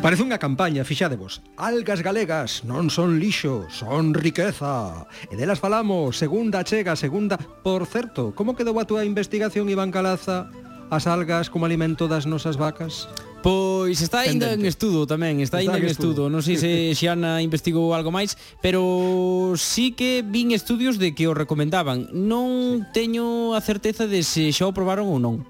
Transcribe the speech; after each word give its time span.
Parece 0.00 0.24
unha 0.24 0.40
campaña, 0.40 0.80
fixadevos. 0.80 1.44
Algas 1.60 2.00
galegas 2.00 2.64
non 2.64 2.88
son 2.88 3.20
lixo, 3.20 3.68
son 3.68 4.16
riqueza. 4.16 5.04
E 5.28 5.36
delas 5.36 5.60
falamos, 5.60 6.16
segunda 6.16 6.64
chega, 6.64 6.96
segunda... 6.96 7.36
Por 7.36 7.84
certo, 7.84 8.32
como 8.32 8.56
quedou 8.56 8.80
a 8.80 8.88
túa 8.88 9.04
investigación, 9.04 9.68
Iván 9.68 9.92
Calaza? 9.92 10.48
As 10.88 11.04
algas 11.04 11.52
como 11.52 11.68
alimento 11.68 12.08
das 12.08 12.24
nosas 12.24 12.56
vacas? 12.56 13.12
Pois 13.44 14.00
está 14.00 14.24
ainda 14.24 14.56
en 14.56 14.64
estudo 14.64 15.04
tamén, 15.04 15.44
está 15.44 15.60
ainda 15.60 15.76
en 15.76 15.84
estudo. 15.84 16.24
estudo. 16.24 16.32
Non 16.32 16.40
sei 16.40 16.56
se 16.56 16.72
Xiana 16.96 17.44
investigou 17.44 17.92
algo 17.92 18.08
máis, 18.08 18.40
pero 18.64 19.52
sí 19.60 19.92
que 19.92 20.24
vin 20.24 20.56
estudios 20.56 20.96
de 20.96 21.12
que 21.12 21.28
o 21.28 21.36
recomendaban. 21.36 22.08
Non 22.16 22.88
sí. 22.88 23.04
teño 23.04 23.52
a 23.52 23.60
certeza 23.60 24.08
de 24.08 24.24
se 24.24 24.48
xa 24.48 24.64
o 24.64 24.72
probaron 24.72 25.12
ou 25.12 25.20
non. 25.20 25.44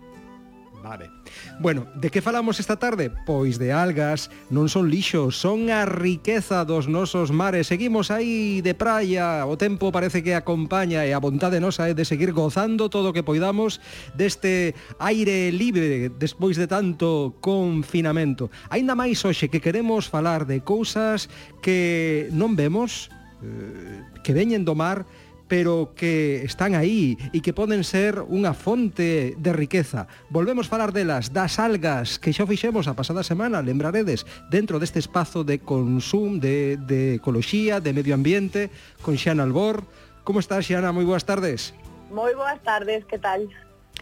Vale. 0.83 1.20
Bueno, 1.61 1.87
de 1.95 2.09
que 2.09 2.23
falamos 2.23 2.59
esta 2.59 2.77
tarde? 2.77 3.13
Pois 3.27 3.61
de 3.61 3.69
algas, 3.69 4.33
non 4.49 4.73
son 4.73 4.89
lixo, 4.89 5.29
son 5.29 5.69
a 5.69 5.85
riqueza 5.85 6.65
dos 6.65 6.89
nosos 6.89 7.37
mares. 7.37 7.69
Seguimos 7.69 8.09
aí 8.09 8.65
de 8.65 8.73
praia, 8.73 9.45
o 9.45 9.61
tempo 9.61 9.93
parece 9.93 10.25
que 10.25 10.33
acompaña 10.33 11.05
e 11.05 11.13
a 11.13 11.21
vontade 11.21 11.61
nosa 11.61 11.85
é 11.85 11.93
de 11.93 12.09
seguir 12.09 12.33
gozando 12.33 12.89
todo 12.89 13.13
o 13.13 13.15
que 13.15 13.21
poidamos 13.21 13.77
deste 14.17 14.73
aire 14.97 15.53
libre 15.53 16.09
despois 16.09 16.57
de 16.57 16.65
tanto 16.65 17.37
confinamento. 17.45 18.49
Ainda 18.73 18.97
máis 18.97 19.21
hoxe 19.21 19.53
que 19.53 19.61
queremos 19.61 20.09
falar 20.09 20.49
de 20.49 20.65
cousas 20.65 21.29
que 21.61 22.33
non 22.33 22.57
vemos, 22.57 23.13
eh, 23.45 24.01
que 24.25 24.33
veñen 24.33 24.65
do 24.65 24.73
mar, 24.73 25.05
pero 25.51 25.93
que 25.97 26.45
están 26.47 26.79
aí 26.79 27.19
e 27.35 27.43
que 27.43 27.51
poden 27.51 27.83
ser 27.83 28.23
unha 28.23 28.55
fonte 28.55 29.35
de 29.35 29.51
riqueza. 29.51 30.07
Volvemos 30.31 30.71
falar 30.71 30.95
delas, 30.95 31.35
das 31.35 31.59
algas, 31.59 32.23
que 32.23 32.31
xa 32.31 32.47
fixemos 32.47 32.87
a 32.87 32.95
pasada 32.95 33.27
semana, 33.27 33.59
lembraredes, 33.59 34.23
dentro 34.47 34.79
deste 34.79 35.03
espazo 35.03 35.43
de 35.43 35.59
consum, 35.59 36.39
de, 36.39 36.79
de 36.79 37.19
ecoloxía, 37.19 37.83
de 37.83 37.91
medio 37.91 38.15
ambiente, 38.15 38.71
con 39.03 39.19
Xana 39.19 39.43
Albor. 39.43 39.83
Como 40.23 40.39
estás, 40.39 40.71
Xana? 40.71 40.95
Moi 40.95 41.03
boas 41.03 41.27
tardes. 41.27 41.75
Moi 42.15 42.31
boas 42.39 42.63
tardes, 42.63 43.03
que 43.11 43.19
tal? 43.19 43.51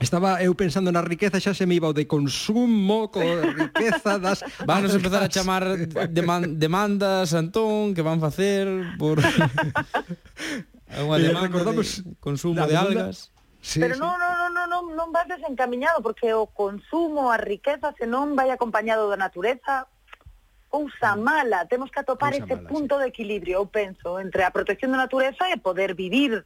Estaba 0.04 0.44
eu 0.44 0.52
pensando 0.52 0.92
na 0.92 1.00
riqueza, 1.00 1.41
xa 1.41 1.56
se 1.56 1.64
me 1.64 1.80
iba 1.80 1.88
o 1.88 1.96
de 1.96 2.04
consumo, 2.04 3.08
co 3.08 3.24
riqueza 3.56 4.20
das... 4.20 4.44
Vanos 4.69 4.92
empezar 4.92 5.24
a 5.24 5.32
chamar 5.32 5.64
deman 6.12 6.60
demandas, 6.60 7.32
Antón, 7.32 7.96
que 7.96 8.04
van 8.04 8.20
facer 8.20 8.69
por... 9.00 9.16
Eh, 10.97 11.05
Unha 11.05 11.19
demanda 11.20 11.61
de 11.61 11.84
consumo 12.20 12.64
de 12.64 12.77
algas. 12.77 13.28
Sí, 13.61 13.81
Pero 13.81 13.94
sí. 13.94 14.00
non, 14.00 14.17
non, 14.17 14.55
non, 14.55 14.67
non, 14.70 14.84
non 14.94 15.08
vai 15.11 15.27
desencaminhado, 15.27 16.00
porque 16.00 16.33
o 16.33 16.47
consumo, 16.47 17.28
a 17.28 17.36
riqueza, 17.36 17.92
se 17.98 18.06
non 18.06 18.39
vai 18.39 18.48
acompañado 18.55 19.11
da 19.11 19.19
natureza, 19.19 19.91
cousa 20.69 21.16
mala, 21.16 21.66
temos 21.66 21.91
que 21.91 22.00
atopar 22.00 22.33
ese 22.33 22.55
mala, 22.55 22.69
punto 22.69 22.97
sí. 22.97 23.00
de 23.03 23.06
equilibrio, 23.09 23.61
eu 23.61 23.66
penso, 23.66 24.20
entre 24.20 24.44
a 24.44 24.55
protección 24.55 24.94
da 24.94 25.05
natureza 25.05 25.50
e 25.50 25.59
poder 25.59 25.92
vivir 25.92 26.44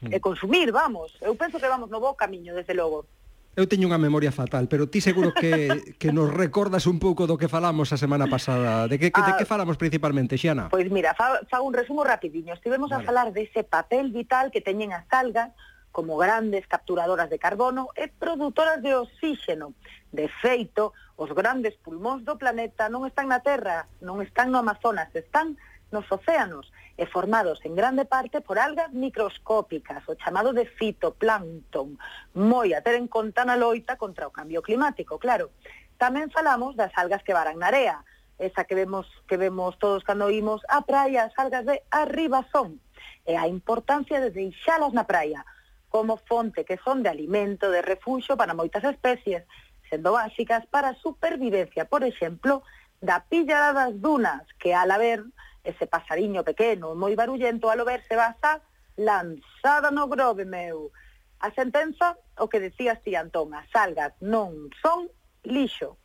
mm. 0.00 0.14
e 0.14 0.16
consumir, 0.20 0.70
vamos. 0.70 1.12
Eu 1.20 1.34
penso 1.34 1.58
que 1.58 1.68
vamos 1.68 1.90
no 1.90 2.00
bo 2.00 2.14
camiño, 2.14 2.54
desde 2.54 2.72
logo. 2.72 3.04
Eu 3.54 3.70
teño 3.70 3.86
unha 3.86 4.02
memoria 4.02 4.34
fatal, 4.34 4.66
pero 4.66 4.90
ti 4.90 4.98
seguro 4.98 5.30
que, 5.30 5.70
que 6.02 6.10
nos 6.10 6.26
recordas 6.26 6.90
un 6.90 6.98
pouco 6.98 7.30
do 7.30 7.38
que 7.38 7.46
falamos 7.46 7.94
a 7.94 7.98
semana 7.98 8.26
pasada. 8.26 8.90
De 8.90 8.98
que, 8.98 9.14
que, 9.14 9.22
ah, 9.22 9.30
de 9.30 9.32
que 9.38 9.46
ah, 9.46 9.52
falamos 9.54 9.78
principalmente, 9.78 10.34
Xiana? 10.34 10.74
Pois 10.74 10.90
mira, 10.90 11.14
fa, 11.14 11.38
fa 11.46 11.62
un 11.62 11.70
resumo 11.70 12.02
rapidiño. 12.02 12.50
Estivemos 12.50 12.90
vale. 12.90 13.02
a 13.02 13.06
falar 13.06 13.30
dese 13.30 13.62
papel 13.62 14.10
vital 14.10 14.50
que 14.50 14.58
teñen 14.58 14.90
as 14.90 15.06
algas 15.14 15.54
como 15.94 16.18
grandes 16.18 16.66
capturadoras 16.66 17.30
de 17.30 17.38
carbono 17.38 17.94
e 17.94 18.10
produtoras 18.10 18.82
de 18.82 18.98
oxígeno. 18.98 19.78
De 20.10 20.26
feito, 20.42 20.90
os 21.14 21.30
grandes 21.30 21.78
pulmóns 21.78 22.26
do 22.26 22.34
planeta 22.34 22.90
non 22.90 23.06
están 23.06 23.30
na 23.30 23.38
Terra, 23.38 23.86
non 24.02 24.18
están 24.18 24.50
no 24.50 24.58
Amazonas, 24.58 25.06
están 25.14 25.54
nos 25.94 26.10
océanos 26.10 26.74
e 26.98 27.06
formados 27.06 27.62
en 27.62 27.78
grande 27.78 28.02
parte 28.04 28.42
por 28.42 28.58
algas 28.58 28.90
microscópicas, 28.90 30.02
o 30.10 30.18
chamado 30.18 30.50
de 30.50 30.66
fitoplancton, 30.66 31.94
moi 32.34 32.74
a 32.74 32.82
ter 32.82 32.98
en 32.98 33.06
conta 33.06 33.46
na 33.46 33.54
loita 33.54 33.94
contra 33.94 34.26
o 34.26 34.34
cambio 34.34 34.58
climático, 34.66 35.22
claro. 35.22 35.54
Tamén 35.94 36.34
falamos 36.34 36.74
das 36.74 36.90
algas 36.98 37.22
que 37.22 37.30
varan 37.30 37.62
na 37.62 37.70
area, 37.70 38.02
esa 38.42 38.66
que 38.66 38.74
vemos 38.74 39.06
que 39.30 39.38
vemos 39.38 39.78
todos 39.78 40.02
cando 40.02 40.26
oímos 40.26 40.66
á 40.66 40.82
praia, 40.82 41.30
as 41.30 41.34
algas 41.38 41.62
de 41.62 41.86
arribazón, 41.94 42.82
e 43.22 43.34
eh, 43.34 43.38
a 43.38 43.46
importancia 43.46 44.18
de 44.18 44.34
deixalas 44.34 44.90
na 44.90 45.06
praia 45.06 45.46
como 45.94 46.18
fonte 46.18 46.66
que 46.66 46.78
son 46.82 47.06
de 47.06 47.08
alimento, 47.08 47.70
de 47.70 47.78
refuxo 47.78 48.34
para 48.34 48.58
moitas 48.58 48.82
especies, 48.82 49.46
sendo 49.86 50.18
básicas 50.18 50.66
para 50.66 50.90
a 50.90 50.98
supervivencia, 50.98 51.86
por 51.86 52.02
exemplo, 52.02 52.66
da 52.98 53.22
pillada 53.22 53.72
das 53.72 53.94
dunas, 54.00 54.42
que 54.58 54.74
al 54.74 54.90
haber 54.90 55.22
ese 55.64 55.88
pasariño 55.88 56.44
pequeno, 56.44 56.94
moi 56.94 57.16
barullento 57.16 57.72
ao 57.72 57.82
ver 57.88 58.04
se 58.04 58.14
basa 58.14 58.60
lanzada 58.96 59.90
no 59.90 60.06
grove 60.06 60.44
meu. 60.44 60.92
A 61.40 61.50
sentenza, 61.50 62.16
o 62.38 62.48
que 62.48 62.60
decías 62.60 63.02
ti, 63.02 63.16
Antón, 63.16 63.52
as 63.56 63.68
algas 63.74 64.12
non 64.20 64.70
son 64.80 65.08
lixo. 65.42 65.96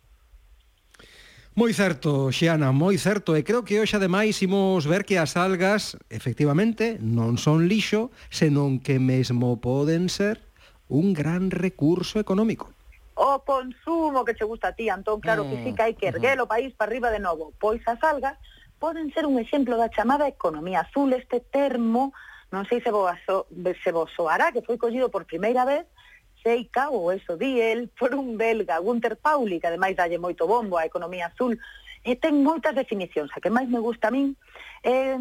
Moi 1.59 1.75
certo, 1.75 2.31
Xiana, 2.31 2.71
moi 2.71 2.95
certo, 2.95 3.35
e 3.35 3.43
creo 3.43 3.67
que 3.67 3.83
hoxe 3.83 3.99
ademais 3.99 4.39
imos 4.39 4.87
ver 4.87 5.03
que 5.03 5.19
as 5.19 5.35
algas 5.35 5.99
efectivamente 6.07 6.95
non 7.03 7.35
son 7.35 7.67
lixo, 7.67 8.15
senón 8.31 8.79
que 8.79 8.95
mesmo 8.95 9.59
poden 9.59 10.07
ser 10.07 10.39
un 10.87 11.11
gran 11.11 11.51
recurso 11.51 12.19
económico. 12.19 12.71
O 13.19 13.43
consumo 13.43 14.23
que 14.23 14.35
che 14.39 14.47
gusta 14.47 14.71
a 14.71 14.75
ti, 14.75 14.87
Antón, 14.87 15.19
claro 15.19 15.43
mm, 15.43 15.49
que 15.51 15.57
sí 15.63 15.69
ah, 15.71 15.75
que 15.75 15.83
hai 15.83 15.93
que 15.99 16.07
erguer 16.07 16.39
ah. 16.39 16.47
o 16.47 16.51
país 16.51 16.71
para 16.71 16.87
arriba 16.87 17.11
de 17.11 17.19
novo, 17.19 17.51
pois 17.59 17.83
as 17.83 17.99
algas 18.07 18.39
poden 18.79 19.13
ser 19.13 19.27
un 19.27 19.37
exemplo 19.37 19.77
da 19.77 19.91
chamada 19.91 20.27
economía 20.27 20.81
azul, 20.81 21.13
este 21.13 21.39
termo, 21.43 22.15
non 22.49 22.65
sei 22.65 22.81
se 22.81 22.89
vos, 22.89 23.13
se 23.19 23.91
vos 23.91 24.09
soará, 24.15 24.49
que 24.55 24.65
foi 24.65 24.79
collido 24.79 25.11
por 25.11 25.27
primeira 25.27 25.67
vez, 25.67 25.85
seica, 26.41 26.89
ou 26.89 27.11
eso 27.11 27.35
di 27.35 27.59
el, 27.59 27.91
por 27.91 28.15
un 28.15 28.39
belga, 28.39 28.79
Gunter 28.79 29.19
Pauli, 29.19 29.59
que 29.59 29.67
ademais 29.67 29.93
dalle 29.93 30.17
moito 30.17 30.47
bombo 30.47 30.79
á 30.79 30.87
economía 30.87 31.29
azul, 31.29 31.59
e 32.01 32.15
ten 32.15 32.41
moitas 32.41 32.73
definicións, 32.73 33.29
a 33.35 33.43
que 33.43 33.51
máis 33.51 33.67
me 33.67 33.83
gusta 33.83 34.07
a 34.07 34.15
min, 34.15 34.39
eh, 34.87 35.19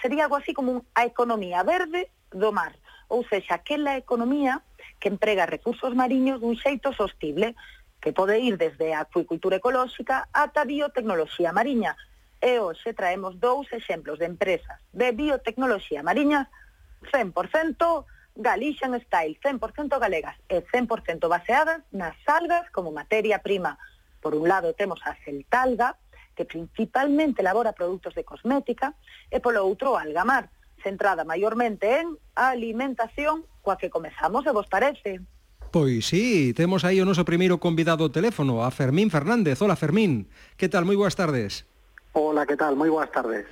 sería 0.00 0.30
algo 0.30 0.38
así 0.38 0.54
como 0.54 0.86
a 0.94 1.04
economía 1.04 1.66
verde 1.66 2.08
do 2.30 2.54
mar, 2.54 2.78
ou 3.10 3.26
seja, 3.26 3.58
aquela 3.58 3.98
economía 3.98 4.62
que 5.02 5.10
emprega 5.10 5.50
recursos 5.50 5.92
mariños 5.94 6.40
dun 6.40 6.56
xeito 6.56 6.94
sostible, 6.94 7.58
que 8.00 8.14
pode 8.14 8.38
ir 8.38 8.56
desde 8.56 8.94
a 8.94 9.02
acuicultura 9.02 9.58
ecolóxica 9.58 10.30
ata 10.30 10.62
a 10.62 10.68
biotecnoloxía 10.68 11.50
mariña, 11.50 11.98
e 12.40 12.58
hoxe 12.58 12.92
traemos 12.92 13.38
dous 13.40 13.66
exemplos 13.72 14.18
de 14.18 14.26
empresas 14.26 14.78
de 14.92 15.12
biotecnoloxía 15.12 16.02
mariña 16.02 16.50
100% 17.12 18.04
Galician 18.36 19.00
Style, 19.00 19.38
100% 19.42 19.98
galegas 19.98 20.36
e 20.48 20.60
100% 20.60 21.28
baseadas 21.28 21.80
nas 21.90 22.16
algas 22.28 22.68
como 22.70 22.92
materia 22.92 23.40
prima. 23.40 23.80
Por 24.20 24.34
un 24.34 24.48
lado 24.48 24.74
temos 24.74 25.00
a 25.04 25.16
Celtalga, 25.24 25.96
que 26.36 26.44
principalmente 26.44 27.40
elabora 27.40 27.72
produtos 27.72 28.14
de 28.14 28.24
cosmética, 28.24 28.92
e 29.32 29.40
polo 29.40 29.64
outro 29.64 29.96
Algamar, 29.96 30.52
centrada 30.84 31.24
maiormente 31.24 32.04
en 32.04 32.20
alimentación, 32.36 33.48
coa 33.64 33.80
que 33.80 33.88
comezamos, 33.88 34.44
e 34.44 34.52
vos 34.52 34.68
parece? 34.68 35.24
Pois 35.72 36.04
sí, 36.04 36.52
temos 36.52 36.84
aí 36.84 37.00
o 37.00 37.08
noso 37.08 37.24
primeiro 37.24 37.56
convidado 37.56 38.04
ao 38.04 38.12
teléfono, 38.12 38.60
a 38.60 38.68
Fermín 38.68 39.08
Fernández. 39.08 39.64
Hola 39.64 39.80
Fermín, 39.80 40.28
que 40.60 40.68
tal? 40.68 40.84
Moi 40.84 41.00
boas 41.00 41.16
tardes. 41.16 41.64
Hola, 42.18 42.46
¿qué 42.46 42.56
tal? 42.56 42.76
Muy 42.76 42.88
buenas 42.88 43.12
tardes. 43.12 43.44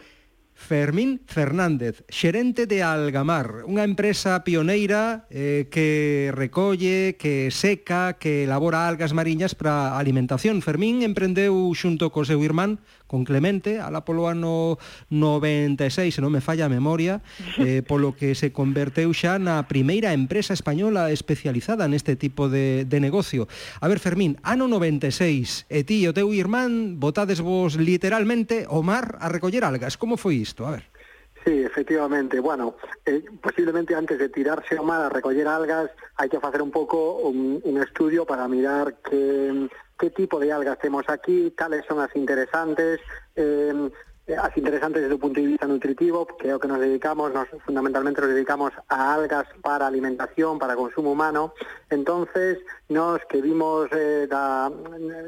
Fermín 0.55 1.21
Fernández, 1.27 2.05
xerente 2.09 2.65
de 2.71 2.81
Algamar, 2.81 3.67
unha 3.67 3.83
empresa 3.83 4.41
pioneira 4.47 5.27
eh, 5.29 5.67
que 5.69 6.31
recolle, 6.31 7.19
que 7.19 7.51
seca, 7.51 8.17
que 8.17 8.47
elabora 8.47 8.87
algas 8.87 9.12
mariñas 9.12 9.59
para 9.59 9.99
alimentación. 9.99 10.62
Fermín 10.62 11.03
emprendeu 11.03 11.53
xunto 11.75 12.15
co 12.15 12.25
seu 12.25 12.41
irmán, 12.41 12.79
con 13.11 13.27
Clemente, 13.27 13.83
ala 13.83 14.06
polo 14.06 14.31
ano 14.31 14.79
96, 15.11 16.17
se 16.17 16.23
non 16.23 16.33
me 16.33 16.41
falla 16.41 16.67
a 16.67 16.73
memoria, 16.73 17.21
eh, 17.61 17.85
polo 17.85 18.15
que 18.15 18.33
se 18.33 18.55
converteu 18.55 19.12
xa 19.12 19.37
na 19.43 19.67
primeira 19.69 20.17
empresa 20.17 20.55
española 20.55 21.12
especializada 21.12 21.91
neste 21.91 22.17
tipo 22.17 22.49
de, 22.49 22.89
de 22.89 22.99
negocio. 23.03 23.51
A 23.83 23.91
ver, 23.91 24.01
Fermín, 24.01 24.41
ano 24.47 24.71
96, 24.71 25.67
e 25.69 25.83
ti 25.85 26.06
e 26.06 26.09
o 26.09 26.17
teu 26.17 26.33
irmán 26.33 26.97
botades 27.03 27.43
vos 27.43 27.77
literalmente 27.77 28.65
o 28.71 28.81
mar 28.87 29.19
a 29.21 29.29
recoller 29.29 29.67
algas. 29.67 29.99
Como 30.01 30.17
foi 30.17 30.44
Sí, 31.44 31.62
efectivamente. 31.62 32.41
Bueno, 32.41 32.76
eh, 33.05 33.23
posiblemente 33.41 33.94
antes 33.94 34.19
de 34.19 34.31
tirarse 34.31 34.76
ao 34.76 34.85
mar 34.85 35.05
a 35.05 35.12
recoller 35.12 35.44
algas 35.44 35.93
hai 36.17 36.32
que 36.32 36.41
facer 36.41 36.64
un 36.64 36.73
pouco 36.73 37.20
un, 37.20 37.61
estudio 37.85 38.25
para 38.25 38.49
mirar 38.49 38.96
qué 39.05 40.08
tipo 40.17 40.41
de 40.41 40.49
algas 40.52 40.81
temos 40.81 41.05
aquí, 41.12 41.52
cales 41.52 41.85
son 41.85 42.00
as 42.00 42.17
interesantes, 42.17 43.00
eh, 43.37 43.76
Eh, 44.26 44.35
as 44.41 44.56
interesantes 44.56 45.03
desde 45.03 45.17
o 45.17 45.19
punto 45.21 45.37
de 45.37 45.53
vista 45.53 45.67
nutritivo, 45.69 46.25
que 46.25 46.49
é 46.49 46.56
o 46.56 46.59
que 46.59 46.67
nos 46.67 46.81
dedicamos, 46.81 47.29
nos 47.37 47.44
fundamentalmente 47.61 48.25
nos 48.25 48.32
dedicamos 48.32 48.73
a 48.88 49.12
algas 49.12 49.44
para 49.61 49.87
alimentación, 49.87 50.59
para 50.59 50.75
consumo 50.75 51.12
humano. 51.12 51.53
Entonces, 51.91 52.56
nos 52.88 53.21
que 53.29 53.43
vimos 53.43 53.93
eh, 53.93 54.25
da 54.25 54.73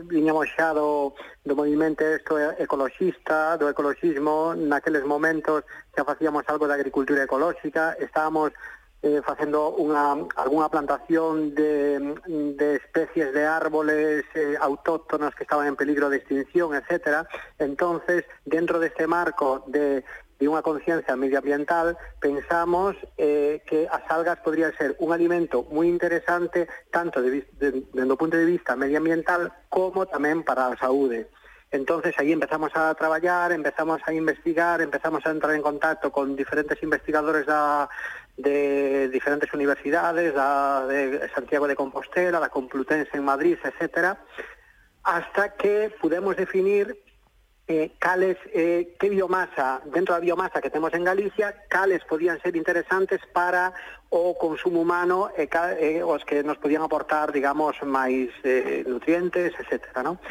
viñamos 0.09 0.49
xa 0.49 0.73
do, 0.73 1.13
do 1.45 1.53
movimento 1.53 2.09
isto 2.09 2.41
eh, 2.41 2.57
ecoloxista, 2.57 3.61
do 3.61 3.69
ecologismo, 3.69 4.57
naqueles 4.57 5.05
momentos 5.05 5.69
xa 5.93 6.01
facíamos 6.01 6.49
algo 6.49 6.65
de 6.65 6.81
agricultura 6.81 7.29
ecolóxica, 7.29 8.01
estábamos 8.01 8.57
eh, 9.03 9.21
facendo 9.25 9.77
unha, 9.77 10.27
algunha 10.37 10.69
plantación 10.69 11.55
de, 11.55 12.17
de 12.57 12.69
especies 12.77 13.33
de 13.33 13.45
árboles 13.45 14.25
eh, 14.35 14.57
autóctonas 14.61 15.35
que 15.35 15.45
estaban 15.45 15.67
en 15.67 15.77
peligro 15.77 16.11
de 16.11 16.19
extinción, 16.19 16.75
etc. 16.75 17.29
Entonces, 17.59 18.25
dentro 18.45 18.81
deste 18.81 19.07
marco 19.07 19.65
de 19.67 20.05
de 20.37 20.45
unha 20.53 20.61
conciencia 20.61 21.17
medioambiental, 21.17 21.97
pensamos 22.21 22.93
eh, 23.17 23.65
que 23.65 23.89
as 23.89 24.05
algas 24.13 24.37
podrían 24.45 24.77
ser 24.77 24.93
un 25.01 25.17
alimento 25.17 25.65
moi 25.73 25.89
interesante 25.89 26.69
tanto 26.93 27.25
de, 27.25 27.41
de, 27.57 27.81
o 28.05 28.21
punto 28.21 28.37
de 28.37 28.45
vista 28.45 28.77
medioambiental 28.77 29.49
como 29.73 30.05
tamén 30.05 30.45
para 30.45 30.69
a 30.69 30.77
saúde. 30.77 31.33
Entonces 31.73 32.15
ahí 32.21 32.31
empezamos 32.31 32.71
a 32.77 32.95
traballar, 32.95 33.51
empezamos 33.51 34.01
a 34.05 34.13
investigar, 34.13 34.81
empezamos 34.81 35.25
a 35.25 35.33
entrar 35.33 35.57
en 35.57 35.65
contacto 35.65 36.13
con 36.13 36.37
diferentes 36.37 36.79
investigadores 36.85 37.49
da, 37.49 37.89
de 38.37 39.09
diferentes 39.09 39.53
universidades, 39.53 40.35
da, 40.35 40.87
de 40.87 41.29
Santiago 41.35 41.67
de 41.67 41.77
Compostela, 41.77 42.41
la 42.41 42.51
Complutense 42.51 43.17
en 43.17 43.25
Madrid, 43.25 43.59
etcétera, 43.63 44.19
hasta 45.03 45.55
que 45.55 45.95
podemos 46.01 46.37
definir 46.37 47.03
eh, 47.69 47.93
cales, 47.99 48.37
eh, 48.53 48.95
qué 49.01 49.09
biomasa, 49.09 49.81
dentro 49.87 50.15
da 50.15 50.21
biomasa 50.21 50.61
que 50.61 50.71
temos 50.71 50.95
en 50.95 51.05
Galicia, 51.05 51.65
cales 51.69 52.05
podían 52.05 52.41
ser 52.41 52.55
interesantes 52.55 53.21
para 53.33 53.73
o 54.09 54.39
consumo 54.39 54.83
humano 54.83 55.31
e, 55.37 55.49
eh, 55.51 56.03
os 56.03 56.25
que 56.25 56.45
nos 56.45 56.59
podían 56.59 56.83
aportar, 56.83 57.33
digamos, 57.33 57.75
máis 57.83 58.31
eh, 58.45 58.87
nutrientes, 58.87 59.51
etcétera, 59.59 60.03
¿no? 60.07 60.23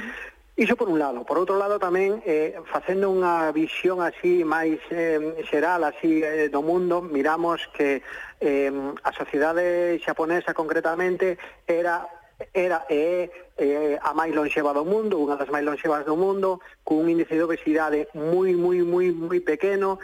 Iso 0.57 0.77
por 0.77 0.87
un 0.87 0.99
lado. 0.99 1.25
Por 1.25 1.35
outro 1.35 1.59
lado 1.59 1.75
tamén, 1.83 2.23
eh, 2.23 2.55
facendo 2.71 3.11
unha 3.11 3.51
visión 3.51 3.99
así 3.99 4.47
máis 4.47 4.79
eh, 4.87 5.19
xeral 5.51 5.83
así 5.83 6.23
eh, 6.23 6.47
do 6.47 6.63
mundo, 6.63 7.03
miramos 7.03 7.67
que 7.75 7.99
eh, 8.39 8.71
a 9.03 9.11
sociedade 9.11 9.99
xaponesa 9.99 10.55
concretamente 10.55 11.35
era 11.67 12.07
era 12.55 12.87
é 12.87 13.27
eh, 13.59 13.99
a 13.99 14.15
máis 14.15 14.31
lonxeva 14.31 14.71
do 14.71 14.87
mundo, 14.87 15.19
unha 15.19 15.35
das 15.35 15.51
máis 15.51 15.67
lonxevas 15.67 16.07
do 16.07 16.15
mundo, 16.15 16.63
cun 16.87 17.11
índice 17.11 17.35
de 17.35 17.43
obesidade 17.43 18.07
moi, 18.15 18.55
moi, 18.55 18.79
moi, 18.79 19.11
moi 19.11 19.43
pequeno, 19.43 19.99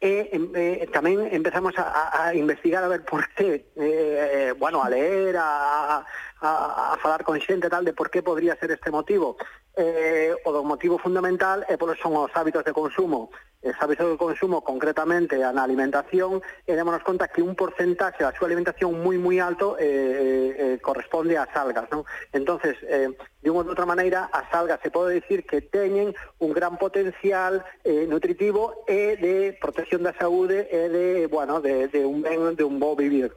e 0.00 0.32
eh, 0.32 0.88
tamén 0.96 1.28
empezamos 1.28 1.76
a, 1.76 2.08
a 2.08 2.32
investigar 2.32 2.80
a 2.80 2.88
ver 2.88 3.04
por 3.04 3.28
qué, 3.36 3.68
eh, 3.76 4.48
eh, 4.48 4.52
bueno, 4.56 4.80
a 4.80 4.88
leer, 4.88 5.36
a, 5.36 6.00
a, 6.40 6.92
a 6.92 6.96
falar 6.96 7.20
con 7.20 7.36
xente 7.36 7.68
tal 7.68 7.84
de 7.84 7.92
por 7.92 8.08
que 8.08 8.24
podría 8.24 8.56
ser 8.56 8.72
este 8.72 8.88
motivo 8.88 9.36
eh, 9.76 10.34
o 10.44 10.50
do 10.52 10.64
motivo 10.64 10.98
fundamental 10.98 11.62
é 11.68 11.76
polos 11.76 11.98
son 12.02 12.16
os 12.18 12.32
hábitos 12.34 12.64
de 12.64 12.72
consumo. 12.72 13.30
Os 13.60 13.76
hábitos 13.78 14.08
de 14.08 14.16
consumo, 14.16 14.64
concretamente, 14.64 15.36
na 15.36 15.62
alimentación, 15.62 16.40
e 16.64 16.72
démonos 16.72 17.04
conta 17.04 17.28
que 17.28 17.44
un 17.44 17.52
porcentaxe 17.52 18.24
da 18.24 18.32
súa 18.32 18.48
alimentación 18.48 18.96
moi, 18.98 19.20
moi 19.20 19.36
alto 19.38 19.76
eh, 19.76 19.84
eh, 19.84 20.50
eh 20.58 20.74
corresponde 20.80 21.36
ás 21.36 21.52
algas. 21.54 21.86
Non? 21.92 22.02
entonces 22.32 22.74
eh, 22.88 23.12
de 23.44 23.48
unha 23.52 23.62
ou 23.62 23.70
outra 23.70 23.84
maneira, 23.84 24.32
as 24.32 24.48
algas 24.56 24.80
se 24.80 24.90
pode 24.90 25.14
dicir 25.14 25.44
que 25.44 25.60
teñen 25.60 26.16
un 26.40 26.50
gran 26.56 26.80
potencial 26.80 27.62
eh, 27.84 28.08
nutritivo 28.08 28.82
e 28.88 29.20
de 29.20 29.54
protección 29.60 30.02
da 30.02 30.16
saúde 30.16 30.66
e 30.72 30.88
de, 30.88 31.06
bueno, 31.28 31.60
de, 31.60 31.86
de 31.92 32.02
un 32.02 32.24
ben, 32.24 32.56
de 32.56 32.64
un 32.64 32.80
bo 32.80 32.96
vivir 32.96 33.30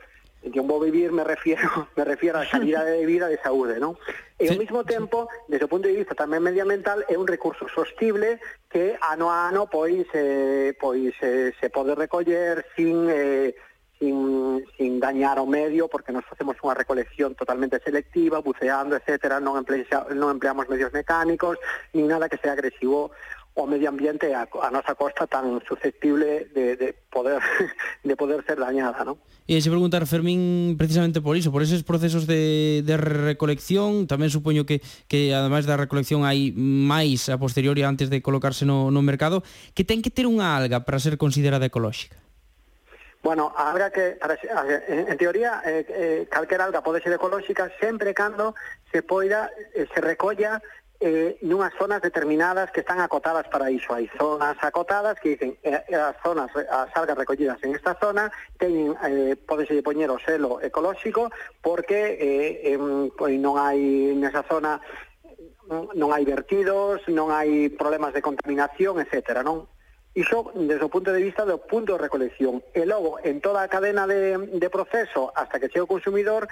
que 0.51 0.59
un 0.59 0.67
bo 0.67 0.79
vivir 0.79 1.11
me 1.11 1.23
refiero 1.23 1.87
me 1.95 2.03
refiero 2.03 2.39
a 2.39 2.45
calidade 2.45 2.91
de 2.99 3.05
vida 3.05 3.27
de 3.27 3.39
saúde, 3.39 3.79
non? 3.79 3.95
E 4.35 4.49
ao 4.51 4.59
mesmo 4.59 4.83
tempo, 4.83 5.31
desde 5.47 5.65
o 5.65 5.71
punto 5.71 5.87
de 5.87 5.95
vista 5.95 6.17
tamén 6.17 6.43
medioambiental, 6.43 7.05
é 7.07 7.15
un 7.15 7.29
recurso 7.29 7.69
sostible 7.71 8.43
que 8.67 8.97
ano 8.99 9.31
a 9.31 9.47
ano 9.47 9.71
pois 9.71 10.03
eh, 10.11 10.75
pois 10.75 11.15
eh, 11.23 11.55
se 11.55 11.67
pode 11.71 11.95
recoller 11.95 12.67
sin 12.75 13.07
eh, 13.07 13.55
sin, 14.03 14.65
sin 14.75 14.99
dañar 14.99 15.39
o 15.39 15.45
medio, 15.45 15.87
porque 15.87 16.11
nos 16.11 16.25
facemos 16.27 16.59
unha 16.59 16.75
recolección 16.75 17.39
totalmente 17.39 17.79
selectiva, 17.79 18.43
buceando, 18.43 18.99
etcétera, 18.99 19.39
non, 19.39 19.55
emplea, 19.55 20.11
non 20.11 20.27
empleamos 20.27 20.67
medios 20.67 20.91
mecánicos, 20.91 21.55
nin 21.95 22.11
nada 22.11 22.27
que 22.27 22.35
sea 22.35 22.51
agresivo 22.51 23.15
o 23.55 23.67
medio 23.67 23.89
ambiente 23.89 24.33
a, 24.33 24.49
a 24.49 24.69
nosa 24.73 24.95
costa 24.97 25.27
tan 25.29 25.61
susceptible 25.67 26.49
de, 26.53 26.75
de 26.75 26.95
poder 27.09 27.37
de 28.03 28.15
poder 28.17 28.43
ser 28.45 28.57
dañada, 28.57 29.05
¿no? 29.05 29.21
E 29.45 29.61
se 29.61 29.69
preguntar 29.69 30.07
Fermín 30.09 30.73
precisamente 30.79 31.21
por 31.21 31.37
iso, 31.37 31.51
por 31.51 31.61
eses 31.61 31.83
procesos 31.85 32.25
de, 32.25 32.81
de 32.81 32.95
recolección, 32.97 34.09
tamén 34.09 34.33
supoño 34.33 34.65
que, 34.65 34.81
que 35.05 35.35
ademais 35.35 35.69
da 35.69 35.77
recolección 35.77 36.25
hai 36.25 36.49
máis 36.55 37.29
a 37.29 37.37
posteriori 37.37 37.85
antes 37.85 38.09
de 38.09 38.23
colocarse 38.25 38.65
no, 38.65 38.89
no 38.89 39.05
mercado, 39.05 39.45
que 39.77 39.85
ten 39.85 40.01
que 40.01 40.09
ter 40.09 40.25
unha 40.25 40.57
alga 40.57 40.81
para 40.81 40.97
ser 40.97 41.21
considerada 41.21 41.69
ecolóxica. 41.69 42.17
Bueno, 43.23 43.55
a 43.55 43.71
alga 43.71 43.89
que, 43.89 44.19
para, 44.19 44.35
en 44.87 45.15
teoría, 45.15 45.63
eh, 45.63 45.85
eh, 45.87 46.27
calquera 46.27 46.67
alga 46.67 46.83
pode 46.83 46.99
ser 46.99 47.15
ecolóxica 47.15 47.71
sempre 47.79 48.11
cando 48.11 48.51
se 48.91 48.99
poida, 48.99 49.47
eh, 49.71 49.87
se 49.95 50.01
recolla 50.01 50.59
eh, 51.03 51.35
nunhas 51.43 51.75
zonas 51.75 51.99
determinadas 51.99 52.71
que 52.71 52.79
están 52.79 53.03
acotadas 53.03 53.43
para 53.51 53.67
iso. 53.67 53.91
Hai 53.91 54.07
zonas 54.15 54.55
acotadas 54.63 55.19
que 55.19 55.35
dicen 55.35 55.59
eh, 55.59 55.83
as 55.91 56.15
zonas, 56.23 56.47
as 56.55 56.87
algas 56.95 57.19
recollidas 57.19 57.59
en 57.67 57.75
esta 57.75 57.99
zona 57.99 58.31
teñen, 58.55 58.95
eh, 59.03 59.35
podese 59.35 59.83
poñer 59.83 60.07
o 60.07 60.17
selo 60.23 60.63
ecolóxico 60.63 61.27
porque 61.59 62.15
eh, 62.15 62.71
em, 62.71 63.11
pois 63.11 63.35
non 63.35 63.59
hai 63.59 64.15
nesa 64.15 64.47
zona 64.47 64.79
non 65.67 66.11
hai 66.11 66.23
vertidos, 66.23 67.03
non 67.11 67.31
hai 67.31 67.71
problemas 67.71 68.15
de 68.15 68.23
contaminación, 68.23 68.99
etcétera, 69.03 69.43
non? 69.43 69.67
iso 70.13 70.51
desde 70.53 70.85
o 70.85 70.93
punto 70.93 71.09
de 71.11 71.21
vista 71.21 71.41
do 71.41 71.57
punto 71.57 71.97
de 71.97 72.03
recolección. 72.05 72.61
E 72.69 72.85
logo, 72.85 73.17
en 73.25 73.41
toda 73.41 73.65
a 73.65 73.71
cadena 73.71 74.05
de, 74.05 74.37
de 74.37 74.69
proceso, 74.69 75.33
hasta 75.33 75.57
que 75.57 75.69
chega 75.73 75.89
o 75.89 75.89
consumidor, 75.89 76.45